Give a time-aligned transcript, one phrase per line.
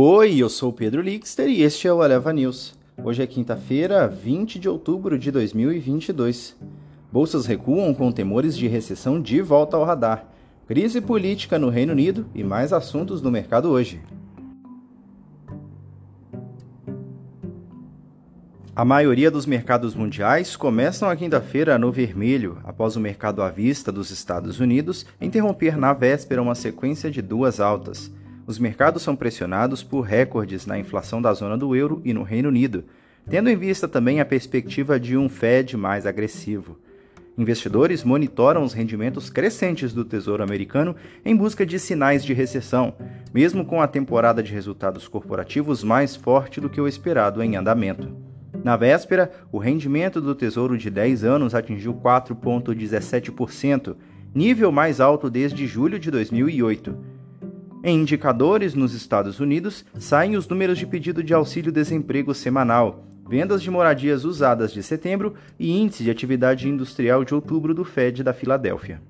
[0.00, 2.72] Oi, eu sou o Pedro Lixter e este é o Eleva News.
[3.02, 6.56] Hoje é quinta-feira, 20 de outubro de 2022.
[7.10, 10.24] Bolsas recuam com temores de recessão de volta ao radar.
[10.68, 14.00] Crise política no Reino Unido e mais assuntos no mercado hoje.
[18.76, 23.90] A maioria dos mercados mundiais começam a quinta-feira no vermelho, após o mercado à vista
[23.90, 28.16] dos Estados Unidos interromper na véspera uma sequência de duas altas
[28.48, 32.48] os mercados são pressionados por recordes na inflação da zona do euro e no Reino
[32.48, 32.82] Unido,
[33.28, 36.78] tendo em vista também a perspectiva de um Fed mais agressivo.
[37.36, 42.94] Investidores monitoram os rendimentos crescentes do Tesouro Americano em busca de sinais de recessão,
[43.34, 48.16] mesmo com a temporada de resultados corporativos mais forte do que o esperado em andamento.
[48.64, 53.94] Na véspera, o rendimento do Tesouro de 10 anos atingiu 4,17%,
[54.34, 57.17] nível mais alto desde julho de 2008.
[57.82, 63.70] Em indicadores nos Estados Unidos, saem os números de pedido de auxílio-desemprego semanal, vendas de
[63.70, 69.00] moradias usadas de setembro e índice de atividade industrial de outubro do Fed da Filadélfia.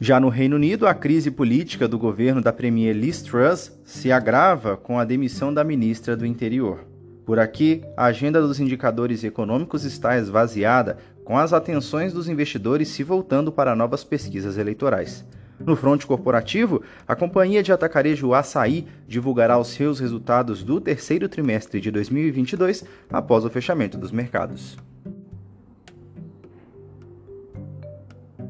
[0.00, 4.76] Já no Reino Unido, a crise política do governo da Premier Liz Truss se agrava
[4.76, 6.84] com a demissão da ministra do Interior.
[7.24, 13.04] Por aqui, a agenda dos indicadores econômicos está esvaziada, com as atenções dos investidores se
[13.04, 15.24] voltando para novas pesquisas eleitorais.
[15.66, 21.80] No fronte corporativo, a companhia de atacarejo Açaí divulgará os seus resultados do terceiro trimestre
[21.80, 24.76] de 2022 após o fechamento dos mercados.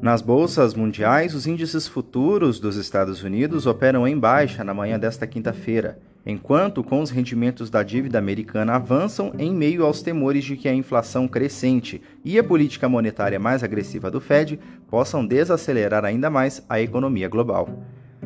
[0.03, 5.25] Nas bolsas mundiais, os índices futuros dos Estados Unidos operam em baixa na manhã desta
[5.25, 10.67] quinta-feira enquanto com os rendimentos da dívida americana avançam em meio aos temores de que
[10.67, 14.59] a inflação crescente e a política monetária mais agressiva do Fed
[14.89, 17.69] possam desacelerar ainda mais a economia global.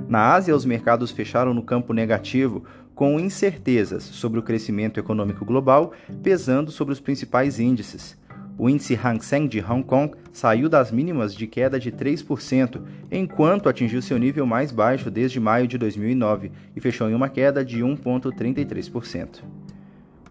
[0.07, 2.63] Na Ásia, os mercados fecharam no campo negativo,
[2.95, 5.91] com incertezas sobre o crescimento econômico global
[6.23, 8.17] pesando sobre os principais índices.
[8.59, 12.81] O índice Hang Seng de Hong Kong saiu das mínimas de queda de 3%,
[13.11, 17.63] enquanto atingiu seu nível mais baixo desde maio de 2009 e fechou em uma queda
[17.63, 19.43] de 1,33%.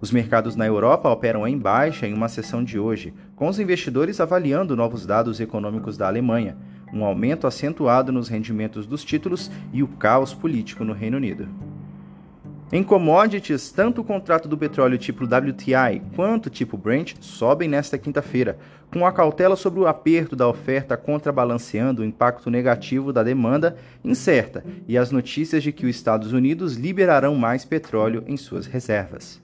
[0.00, 4.20] Os mercados na Europa operam em baixa em uma sessão de hoje, com os investidores
[4.20, 6.56] avaliando novos dados econômicos da Alemanha,
[6.92, 11.48] um aumento acentuado nos rendimentos dos títulos e o caos político no Reino Unido.
[12.72, 18.58] Em commodities, tanto o contrato do petróleo tipo WTI quanto tipo Brent sobem nesta quinta-feira,
[18.92, 24.64] com a cautela sobre o aperto da oferta contrabalanceando o impacto negativo da demanda incerta
[24.88, 29.40] e as notícias de que os Estados Unidos liberarão mais petróleo em suas reservas.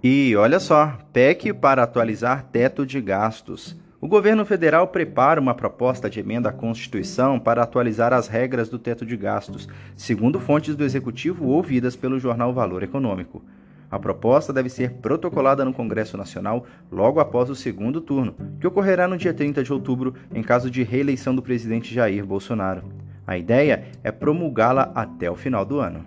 [0.00, 3.76] E olha só, PEC para atualizar teto de gastos.
[3.98, 8.78] O governo federal prepara uma proposta de emenda à Constituição para atualizar as regras do
[8.78, 13.42] teto de gastos, segundo fontes do executivo ouvidas pelo jornal Valor Econômico.
[13.90, 19.08] A proposta deve ser protocolada no Congresso Nacional logo após o segundo turno, que ocorrerá
[19.08, 22.82] no dia 30 de outubro, em caso de reeleição do presidente Jair Bolsonaro.
[23.26, 26.04] A ideia é promulgá-la até o final do ano.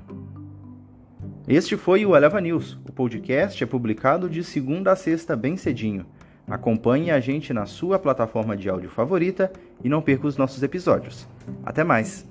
[1.47, 2.77] Este foi o Eleva News.
[2.87, 6.05] O podcast é publicado de segunda a sexta bem cedinho.
[6.49, 9.51] Acompanhe a gente na sua plataforma de áudio favorita
[9.83, 11.27] e não perca os nossos episódios.
[11.63, 12.27] Até mais!